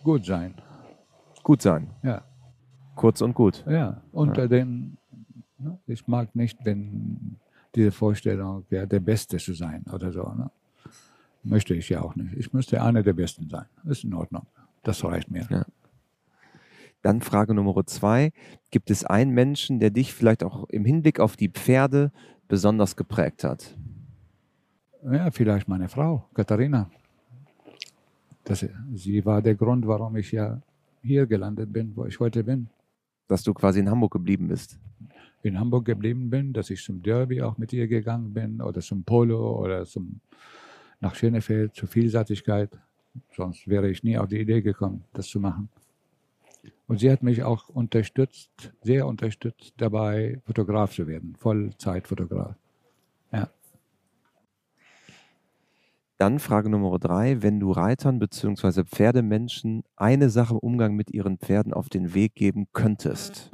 [0.02, 0.54] Gut sein.
[1.42, 1.90] Gut sein.
[2.02, 2.24] Ja.
[2.94, 3.64] Kurz und gut.
[3.68, 4.48] Ja, unter ja.
[4.48, 4.98] den
[5.64, 5.78] Ne?
[5.86, 7.36] Ich mag nicht, wenn
[7.74, 10.22] diese Vorstellung, ja, der Beste zu sein oder so.
[10.22, 10.50] Ne?
[11.42, 12.34] Möchte ich ja auch nicht.
[12.34, 13.66] Ich müsste einer der Besten sein.
[13.84, 14.46] Ist in Ordnung.
[14.82, 15.46] Das reicht mir.
[15.50, 15.64] Ja.
[17.02, 18.32] Dann Frage Nummer zwei.
[18.70, 22.12] Gibt es einen Menschen, der dich vielleicht auch im Hinblick auf die Pferde
[22.48, 23.76] besonders geprägt hat?
[25.02, 26.90] Ja, vielleicht meine Frau, Katharina.
[28.44, 30.60] Das, sie war der Grund, warum ich ja
[31.02, 32.68] hier gelandet bin, wo ich heute bin.
[33.28, 34.78] Dass du quasi in Hamburg geblieben bist
[35.44, 39.04] in Hamburg geblieben bin, dass ich zum Derby auch mit ihr gegangen bin oder zum
[39.04, 40.20] Polo oder zum,
[41.00, 42.70] nach Schönefeld zur Vielseitigkeit.
[43.32, 45.68] Sonst wäre ich nie auf die Idee gekommen, das zu machen.
[46.86, 52.56] Und sie hat mich auch unterstützt, sehr unterstützt dabei, Fotograf zu werden, Vollzeitfotograf.
[53.32, 53.50] Ja.
[56.18, 58.84] Dann Frage Nummer drei, wenn du Reitern bzw.
[58.84, 63.50] Pferdemenschen eine Sache im Umgang mit ihren Pferden auf den Weg geben könntest,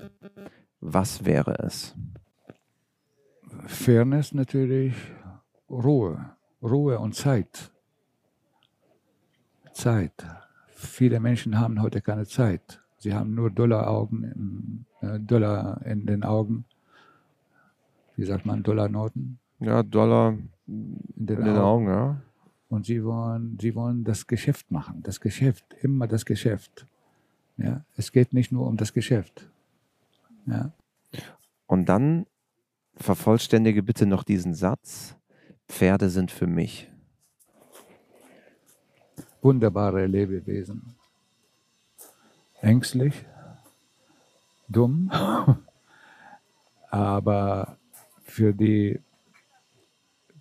[0.81, 1.95] was wäre es?
[3.67, 4.95] Fairness natürlich,
[5.69, 6.31] Ruhe,
[6.63, 7.71] Ruhe und Zeit.
[9.73, 10.27] Zeit.
[10.69, 12.81] Viele Menschen haben heute keine Zeit.
[12.99, 16.65] Sie haben nur Dollaraugen, äh, Dollar in den Augen.
[18.17, 19.39] Wie sagt man, Dollarnoten?
[19.59, 21.89] Ja, Dollar in den, in den Augen.
[21.89, 22.23] Augen, ja.
[22.69, 25.03] Und sie wollen, sie wollen das Geschäft machen.
[25.03, 26.87] Das Geschäft, immer das Geschäft.
[27.57, 29.50] Ja, es geht nicht nur um das Geschäft.
[30.47, 30.73] Ja.
[31.67, 32.27] Und dann
[32.97, 35.17] vervollständige bitte noch diesen Satz.
[35.69, 36.91] Pferde sind für mich.
[39.41, 40.97] Wunderbare Lebewesen.
[42.61, 43.25] Ängstlich,
[44.69, 45.11] dumm,
[46.91, 47.79] aber
[48.23, 49.01] für die,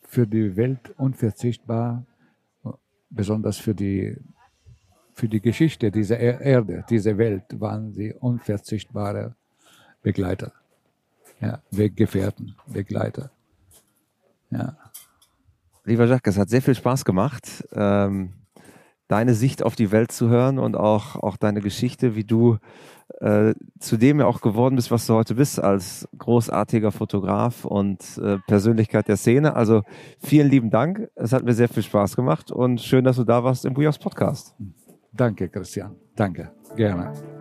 [0.01, 2.05] für die Welt unverzichtbar,
[3.09, 4.17] besonders für die,
[5.13, 9.35] für die Geschichte dieser Erde, dieser Welt waren sie unverzichtbare
[10.01, 10.53] Begleiter.
[11.41, 13.31] Ja, Weggefährten, Begleiter.
[14.49, 14.77] Ja.
[15.85, 18.33] Lieber Jacques, es hat sehr viel Spaß gemacht, ähm,
[19.07, 22.57] deine Sicht auf die Welt zu hören und auch, auch deine Geschichte, wie du
[23.21, 28.17] äh, zu dem ja auch geworden bist, was du heute bist, als großartiger Fotograf und
[28.19, 29.55] äh, Persönlichkeit der Szene.
[29.55, 29.83] Also
[30.19, 31.09] vielen lieben Dank.
[31.15, 33.97] Es hat mir sehr viel Spaß gemacht und schön, dass du da warst im Bujos
[33.97, 34.55] Podcast.
[35.11, 35.95] Danke, Christian.
[36.15, 36.51] Danke.
[36.75, 37.38] Gerne.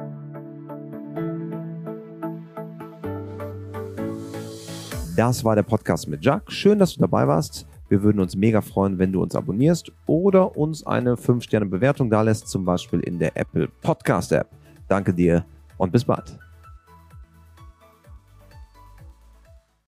[5.18, 6.44] Das war der Podcast mit Jack.
[6.46, 7.66] Schön, dass du dabei warst.
[7.88, 12.64] Wir würden uns mega freuen, wenn du uns abonnierst oder uns eine 5-Sterne-Bewertung dalässt, zum
[12.64, 14.46] Beispiel in der Apple Podcast App.
[14.86, 15.44] Danke dir
[15.76, 16.38] und bis bald.